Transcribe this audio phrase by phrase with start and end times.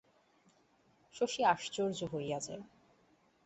[1.15, 2.63] শশী আশ্চর্য হইয়া যায়।